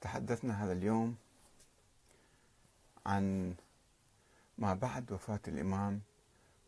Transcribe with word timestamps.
تحدثنا 0.00 0.64
هذا 0.64 0.72
اليوم 0.72 1.16
عن 3.06 3.54
ما 4.58 4.74
بعد 4.74 5.12
وفاة 5.12 5.40
الإمام 5.48 6.00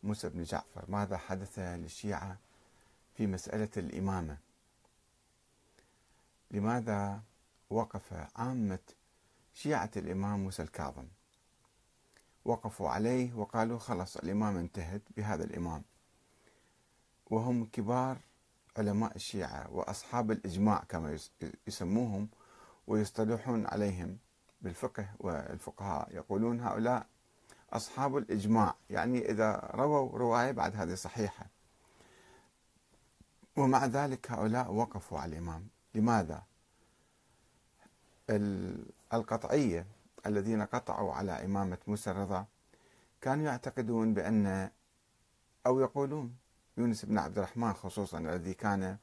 موسى 0.02 0.28
بن 0.28 0.42
جعفر. 0.42 0.84
ماذا 0.88 1.16
حدث 1.16 1.58
للشيعة 1.58 2.36
في 3.14 3.26
مسألة 3.26 3.68
الإمامة؟ 3.76 4.36
لماذا 6.50 7.20
وقف 7.70 8.12
عامة 8.36 8.78
شيعة 9.54 9.90
الإمام 9.96 10.40
موسى 10.40 10.62
الكاظم؟ 10.62 11.06
وقفوا 12.44 12.88
عليه 12.88 13.34
وقالوا 13.34 13.78
خلاص 13.78 14.16
الإمام 14.16 14.56
انتهت 14.56 15.02
بهذا 15.16 15.44
الإمام. 15.44 15.82
وهم 17.30 17.64
كبار 17.64 18.18
علماء 18.76 19.16
الشيعة 19.16 19.70
وأصحاب 19.70 20.30
الإجماع 20.30 20.84
كما 20.88 21.18
يسموهم. 21.66 22.28
ويصطلحون 22.86 23.66
عليهم 23.66 24.18
بالفقه 24.60 25.08
والفقهاء. 25.18 26.14
يقولون 26.14 26.60
هؤلاء 26.60 27.06
أصحاب 27.72 28.16
الإجماع 28.16 28.74
يعني 28.90 29.30
إذا 29.30 29.70
رووا 29.74 30.18
رواية 30.18 30.50
بعد 30.50 30.76
هذه 30.76 30.94
صحيحة. 30.94 31.46
ومع 33.56 33.86
ذلك 33.86 34.30
هؤلاء 34.30 34.72
وقفوا 34.72 35.18
على 35.18 35.32
الإمام. 35.32 35.68
لماذا؟ 35.94 36.42
القطعية 39.12 39.86
الذين 40.26 40.62
قطعوا 40.62 41.12
على 41.12 41.44
إمامة 41.44 41.78
موسى 41.86 42.10
الرضا 42.10 42.46
كانوا 43.20 43.44
يعتقدون 43.44 44.14
بأن 44.14 44.70
أو 45.66 45.80
يقولون 45.80 46.36
يونس 46.76 47.04
بن 47.04 47.18
عبد 47.18 47.38
الرحمن 47.38 47.72
خصوصا 47.72 48.18
الذي 48.18 48.54
كان 48.54 48.96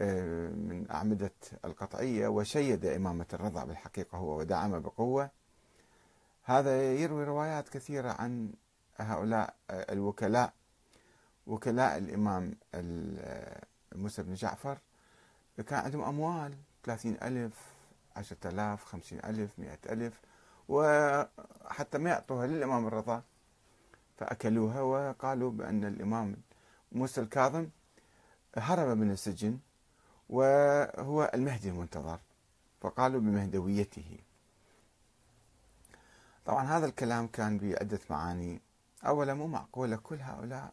من 0.00 0.86
أعمدة 0.90 1.32
القطعية 1.64 2.28
وشيد 2.28 2.86
إمامة 2.86 3.26
الرضا 3.32 3.64
بالحقيقة 3.64 4.18
هو 4.18 4.38
ودعم 4.38 4.80
بقوة. 4.80 5.30
هذا 6.42 6.92
يروي 6.92 7.24
روايات 7.24 7.68
كثيرة 7.68 8.10
عن 8.10 8.52
هؤلاء 8.96 9.54
الوكلاء 9.70 10.52
وكلاء 11.46 11.98
الإمام 11.98 12.56
موسى 13.94 14.22
بن 14.22 14.34
جعفر. 14.34 14.78
كان 15.66 15.78
عندهم 15.78 16.02
أموال 16.02 16.54
ثلاثين 16.84 17.16
ألف 17.22 17.64
عشرة 18.16 18.48
آلاف 18.48 18.84
خمسين 18.84 19.18
ألف 19.24 19.58
مئة 19.58 19.78
ألف 19.92 20.20
وحتى 20.68 21.98
ما 21.98 22.10
يعطوها 22.10 22.46
للإمام 22.46 22.86
الرضا. 22.86 23.22
فأكلوها 24.16 24.80
وقالوا 24.80 25.50
بأن 25.50 25.84
الإمام 25.84 26.36
موسى 26.92 27.20
الكاظم 27.20 27.68
هرب 28.56 28.96
من 28.98 29.10
السجن. 29.10 29.58
وهو 30.28 31.30
المهدي 31.34 31.68
المنتظر 31.68 32.18
فقالوا 32.80 33.20
بمهدويته. 33.20 34.18
طبعا 36.46 36.64
هذا 36.64 36.86
الكلام 36.86 37.26
كان 37.26 37.58
بعدة 37.58 38.00
معاني. 38.10 38.60
أولا 39.06 39.34
مو 39.34 39.46
معقولة 39.46 39.96
كل 39.96 40.16
هؤلاء 40.20 40.72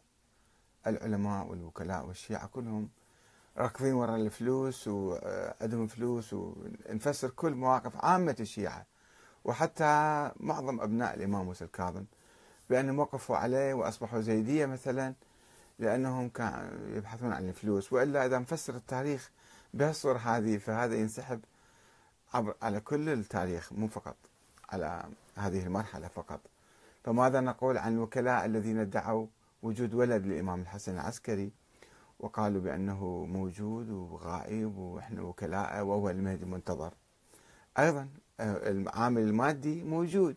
العلماء 0.86 1.46
والوكلاء 1.46 2.06
والشيعة 2.06 2.46
كلهم 2.46 2.88
راكضين 3.56 3.92
وراء 3.94 4.16
الفلوس 4.16 4.88
وعندهم 4.88 5.86
فلوس 5.86 6.32
ونفسر 6.32 7.30
كل 7.30 7.54
مواقف 7.54 8.04
عامة 8.04 8.36
الشيعة. 8.40 8.86
وحتى 9.44 10.30
معظم 10.36 10.80
أبناء 10.80 11.14
الإمام 11.14 11.44
موسى 11.44 11.64
الكاظم 11.64 12.04
بأنهم 12.70 12.98
وقفوا 12.98 13.36
عليه 13.36 13.74
وأصبحوا 13.74 14.20
زيدية 14.20 14.66
مثلا 14.66 15.14
لأنهم 15.78 16.28
كانوا 16.28 16.96
يبحثون 16.96 17.32
عن 17.32 17.48
الفلوس. 17.48 17.92
وإلا 17.92 18.26
إذا 18.26 18.38
نفسر 18.38 18.76
التاريخ 18.76 19.30
بهالصورة 19.74 20.18
هذه 20.18 20.58
فهذا 20.58 20.94
ينسحب 20.94 21.40
عبر 22.34 22.54
على 22.62 22.80
كل 22.80 23.08
التاريخ 23.08 23.72
مو 23.72 23.88
فقط 23.88 24.16
على 24.70 25.04
هذه 25.36 25.66
المرحلة 25.66 26.08
فقط. 26.08 26.40
فماذا 27.04 27.40
نقول 27.40 27.78
عن 27.78 27.92
الوكلاء 27.94 28.44
الذين 28.44 28.78
ادعوا 28.78 29.26
وجود 29.62 29.94
ولد 29.94 30.26
للإمام 30.26 30.60
الحسن 30.60 30.94
العسكري 30.94 31.52
وقالوا 32.20 32.60
بأنه 32.60 33.26
موجود 33.26 33.90
وغائب 33.90 34.76
وإحنا 34.78 35.22
وكلاء 35.22 35.84
وهو 35.84 36.10
المهدي 36.10 36.44
المنتظر؟ 36.44 36.94
أيضا 37.78 38.08
آه، 38.40 38.70
العامل 38.70 39.22
المادي 39.22 39.82
موجود 39.82 40.36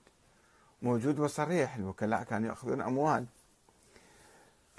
موجود 0.81 1.19
وصريح 1.19 1.75
الوكلاء 1.75 2.23
كانوا 2.23 2.49
يأخذون 2.49 2.81
أموال. 2.81 3.25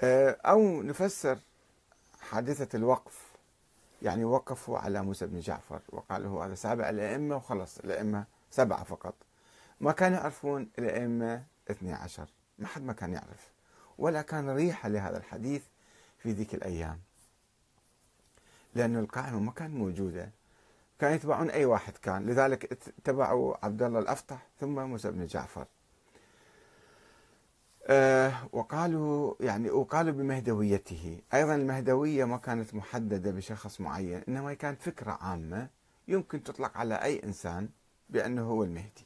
آه، 0.01 0.37
أو 0.45 0.81
نفسر 0.81 1.37
حادثة 2.21 2.77
الوقف 2.77 3.28
يعني 4.01 4.25
وقفوا 4.25 4.77
على 4.77 5.03
موسى 5.03 5.27
بن 5.27 5.39
جعفر 5.39 5.81
وقالوا 5.89 6.45
هذا 6.45 6.55
سابع 6.55 6.89
الأئمة 6.89 7.35
وخلص 7.35 7.79
الأئمة 7.79 8.25
سبعة 8.51 8.83
فقط. 8.83 9.15
ما 9.81 9.91
كانوا 9.91 10.17
يعرفون 10.17 10.69
الأئمة 10.79 11.43
اثني 11.71 11.93
عشر. 11.93 12.29
ما 12.59 12.67
حد 12.67 12.81
ما 12.81 12.93
كان 12.93 13.13
يعرف 13.13 13.51
ولا 13.97 14.21
كان 14.21 14.49
ريحة 14.49 14.89
لهذا 14.89 15.17
الحديث 15.17 15.63
في 16.17 16.31
ذيك 16.31 16.53
الأيام. 16.53 16.99
لأن 18.75 18.97
القائمة 18.97 19.39
ما 19.39 19.51
كانت 19.51 19.75
موجودة. 19.75 20.31
كانوا 20.99 21.15
يتبعون 21.15 21.49
أي 21.49 21.65
واحد 21.65 21.97
كان. 21.97 22.25
لذلك 22.25 22.71
اتبعوا 22.71 23.65
عبد 23.65 23.83
الله 23.83 23.99
الأفطح 23.99 24.47
ثم 24.59 24.79
موسى 24.79 25.11
بن 25.11 25.25
جعفر. 25.25 25.65
وقالوا 28.53 29.35
يعني 29.39 29.69
وقالوا 29.69 30.13
بمهدويته. 30.13 31.21
أيضا 31.33 31.55
المهدوية 31.55 32.25
ما 32.25 32.37
كانت 32.37 32.75
محددة 32.75 33.31
بشخص 33.31 33.81
معين 33.81 34.23
إنما 34.27 34.53
كانت 34.53 34.81
فكرة 34.81 35.11
عامة 35.11 35.67
يمكن 36.07 36.43
تطلق 36.43 36.77
على 36.77 36.95
أي 36.95 37.23
إنسان 37.23 37.69
بأنه 38.09 38.41
هو 38.41 38.63
المهدي. 38.63 39.05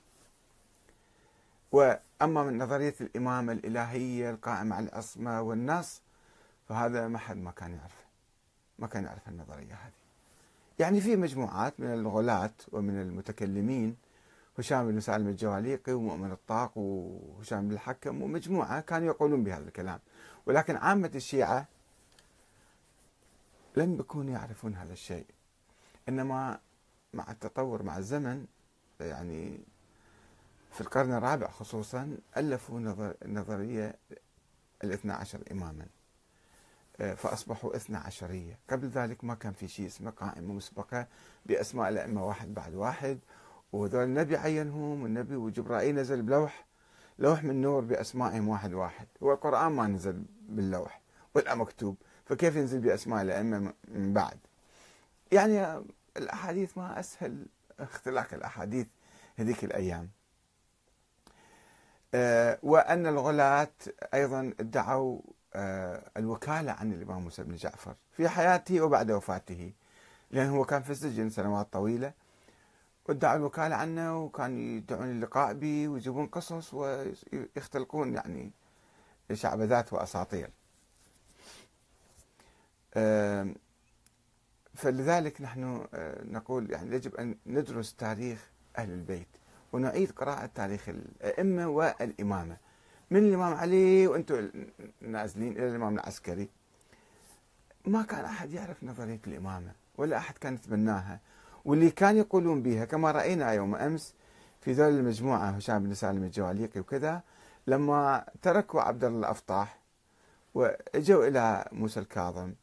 وأما 1.72 2.44
من 2.44 2.58
نظرية 2.58 2.96
الإمامة 3.02 3.54
الإلهية 3.54 4.30
القائمة 4.30 4.76
على 4.76 4.86
العصمة 4.86 5.42
والنص 5.42 6.02
فهذا 6.70 7.08
ما 7.08 7.18
حد 7.18 7.38
ما 7.38 7.52
كان 7.52 7.72
يعرفه. 7.72 8.04
ما 8.80 8.88
كان 8.88 9.04
يعرف 9.04 9.28
النظرية 9.30 9.74
هذه. 9.74 9.94
يعني 10.80 11.02
في 11.02 11.16
مجموعات 11.16 11.80
من 11.80 11.94
الغلاة 11.94 12.54
ومن 12.72 13.02
المتكلمين 13.02 13.96
هشام 14.60 14.92
بن 14.92 15.00
سالم 15.00 15.28
الجواليقي 15.28 15.94
ومؤمن 15.94 16.32
الطاق 16.32 16.78
وهشام 16.78 17.68
بن 17.68 17.74
الحكم 17.74 18.22
ومجموعة 18.22 18.82
كانوا 18.82 19.08
يقولون 19.08 19.44
بهذا 19.44 19.68
الكلام. 19.68 20.00
ولكن 20.46 20.76
عامة 20.76 21.12
الشيعة 21.16 21.68
لم 23.78 24.00
يكونوا 24.00 24.34
يعرفون 24.34 24.76
هذا 24.76 24.94
الشيء. 24.94 25.26
إنما 26.10 26.60
مع 27.14 27.32
التطور 27.32 27.84
مع 27.84 27.98
الزمن 27.98 28.46
يعني 29.00 29.60
في 30.72 30.82
القرن 30.82 31.14
الرابع 31.14 31.48
خصوصا 31.48 32.18
ألفوا 32.38 32.80
نظر 32.80 33.14
النظرية 33.26 33.96
الاثنى 34.84 35.14
عشر 35.14 35.44
إماما. 35.52 35.86
فأصبحوا 36.98 37.76
اثنى 37.76 37.98
عشرية. 37.98 38.60
قبل 38.70 38.88
ذلك 38.88 39.24
ما 39.24 39.36
كان 39.36 39.54
في 39.54 39.68
شيء 39.68 39.86
اسمه 39.86 40.12
قائمة 40.12 40.54
مسبقة 40.54 41.08
بأسماء 41.46 41.90
الأئمة 41.90 42.28
واحد 42.28 42.54
بعد 42.54 42.74
واحد 42.74 43.20
وذول 43.74 44.04
النبي 44.04 44.38
عينهم 44.38 45.04
والنبي 45.04 45.36
وجبرائيل 45.36 45.96
نزل 45.96 46.22
بلوح 46.22 46.66
لوح 47.20 47.44
من 47.44 47.62
نور 47.62 47.82
بأسمائهم 47.82 48.48
واحد 48.48 48.74
واحد. 48.74 49.08
هو 49.24 49.34
القرآن 49.34 49.72
ما 49.72 49.88
نزل 49.88 50.24
باللوح 50.50 51.02
ولا 51.36 51.56
مكتوب. 51.56 51.98
فكيف 52.26 52.56
ينزل 52.56 52.80
بأسماء 52.80 53.22
الأئمة 53.22 53.74
من 53.88 54.14
بعد؟ 54.14 54.38
يعني 55.32 55.84
الأحاديث 56.18 56.78
ما 56.78 57.00
أسهل 57.00 57.46
اختلاق 57.80 58.34
الأحاديث 58.34 58.88
هذيك 59.36 59.64
الأيام. 59.64 60.10
أه 62.14 62.60
وأن 62.64 63.08
الغلاة 63.08 63.74
أيضا 64.14 64.54
ادعوا 64.60 65.22
أه 65.54 66.12
الوكالة 66.18 66.72
عن 66.72 66.94
الإمام 66.94 67.24
موسى 67.24 67.44
بن 67.44 67.56
جعفر 67.56 67.96
في 68.12 68.30
حياته 68.30 68.82
وبعد 68.82 69.12
وفاته. 69.12 69.74
لأنه 70.32 70.58
هو 70.58 70.66
كان 70.66 70.82
في 70.82 70.90
السجن 70.90 71.30
سنوات 71.30 71.74
طويلة. 71.74 72.23
وادعوا 73.10 73.36
الوكالة 73.36 73.76
عنه 73.76 74.24
وكان 74.24 74.78
يدعون 74.78 75.12
اللقاء 75.12 75.54
به 75.54 75.88
ويجيبون 75.88 76.28
قصص 76.28 76.74
ويختلقون 76.74 78.14
يعني 78.14 78.52
شعبذات 79.34 79.94
وأساطير. 79.94 80.50
فلذلك 84.74 85.42
نحن 85.42 85.88
آه، 85.94 86.24
نقول 86.24 86.72
يعني 86.72 86.96
يجب 86.96 87.16
أن 87.16 87.36
ندرس 87.46 87.96
تاريخ 87.96 88.50
أهل 88.78 88.92
البيت 88.92 89.28
ونعيد 89.74 90.12
قراءة 90.12 90.46
تاريخ 90.46 90.90
الأئمة 90.90 91.68
والإمامة. 91.68 92.58
من 93.12 93.20
الإمام 93.20 93.54
علي 93.54 94.08
وأنتم 94.08 94.50
نازلين 95.02 95.52
إلى 95.52 95.70
الإمام 95.70 95.94
العسكري. 95.96 96.50
ما 97.86 98.02
كان 98.04 98.26
أحد 98.26 98.52
يعرف 98.52 98.84
نظرية 98.84 99.20
الإمامة 99.28 99.72
ولا 99.98 100.18
أحد 100.18 100.38
كان 100.38 100.54
يتبناها 100.54 101.20
واللي 101.66 101.92
كان 101.92 102.18
يقولون 102.18 102.62
بها 102.62 102.86
كما 102.86 103.12
رأينا 103.12 103.52
يوم 103.52 103.76
أمس 103.76 104.14
في 104.62 104.72
ذول 104.72 104.94
المجموعة 104.94 105.50
هشام 105.50 105.84
بن 105.84 105.94
سالم 105.94 106.24
الجواليقي 106.24 106.80
وكذا 106.80 107.22
لما 107.68 108.26
تركوا 108.42 108.82
عبد 108.82 109.04
الله 109.04 109.20
الأفطاح 109.20 109.80
وجوا 110.54 111.28
إلى 111.28 111.66
موسى 111.72 112.00
الكاظم 112.00 112.54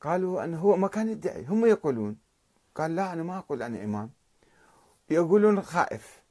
قالوا 0.00 0.44
أنه 0.44 0.58
هو 0.58 0.76
ما 0.76 0.88
كان 0.88 1.08
يدعي 1.08 1.44
هم 1.46 1.66
يقولون 1.66 2.16
قال 2.74 2.96
لا 2.96 3.12
أنا 3.12 3.22
ما 3.22 3.38
أقول 3.38 3.62
أنا 3.62 3.84
إمام. 3.84 4.10
يقولون 5.10 5.62
خائف 5.62 6.22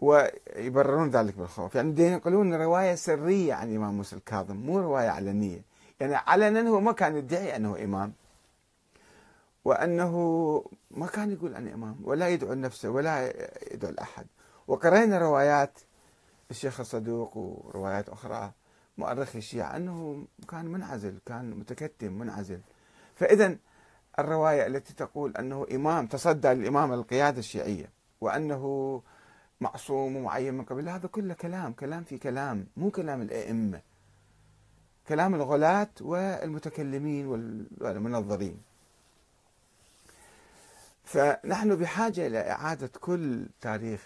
ويبررون 0.00 1.10
ذلك 1.10 1.34
بالخوف. 1.34 1.74
يعني 1.74 2.02
ينقلون 2.02 2.54
رواية 2.54 2.94
سرية 2.94 3.54
عن 3.54 3.70
الإمام 3.70 3.96
موسى 3.96 4.16
الكاظم 4.16 4.56
مو 4.56 4.78
رواية 4.78 5.08
علنية. 5.08 5.62
يعني 6.00 6.14
علنا 6.14 6.68
هو 6.68 6.80
ما 6.80 6.92
كان 6.92 7.16
يدعي 7.16 7.56
أنه 7.56 7.84
إمام. 7.84 8.12
وأنه 9.68 10.14
ما 10.90 11.06
كان 11.06 11.32
يقول 11.32 11.54
أنا 11.54 11.74
إمام 11.74 11.96
ولا 12.04 12.28
يدعو 12.28 12.54
نفسه 12.54 12.90
ولا 12.90 13.32
يدعو 13.72 13.90
الأحد 13.90 14.26
وقرأنا 14.68 15.18
روايات 15.18 15.78
الشيخ 16.50 16.80
الصدوق 16.80 17.36
وروايات 17.36 18.08
أخرى 18.08 18.52
مؤرخي 18.98 19.38
الشيعة 19.38 19.76
أنه 19.76 20.24
كان 20.48 20.64
منعزل 20.64 21.18
كان 21.26 21.50
متكتم 21.50 22.12
منعزل. 22.12 22.60
فإذا 23.14 23.56
الرواية 24.18 24.66
التي 24.66 24.94
تقول 24.94 25.36
أنه 25.36 25.66
إمام 25.72 26.06
تصدى 26.06 26.48
للإمام 26.48 26.92
القيادة 26.92 27.38
الشيعية 27.38 27.90
وأنه 28.20 29.02
معصوم 29.60 30.16
ومعين 30.16 30.54
من 30.54 30.64
قبل 30.64 30.88
هذا 30.88 31.08
كله 31.08 31.34
كلام 31.34 31.72
كلام 31.72 32.04
في 32.04 32.18
كلام 32.18 32.66
مو 32.76 32.90
كلام 32.90 33.22
الأئمة. 33.22 33.80
كلام 35.08 35.34
الغلاة 35.34 35.90
والمتكلمين 36.00 37.26
والمنظرين. 37.80 38.68
فنحن 41.08 41.76
بحاجة 41.76 42.26
إلى 42.26 42.50
إعادة 42.50 42.90
كل 43.00 43.46
تاريخ 43.60 44.00